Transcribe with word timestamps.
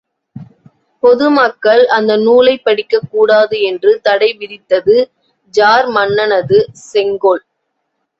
பொது 1.03 1.25
மக்கள் 1.31 1.81
அந்த 1.97 2.15
நூலைப் 2.17 2.63
படிக்கக் 2.63 3.05
கூடாது 3.11 3.57
என்று 3.61 3.91
தடை 4.01 4.29
விதித்தது 4.39 4.95
ஜார் 5.53 5.89
மன்னனது 5.91 6.59
செங்கோல்! 6.87 7.43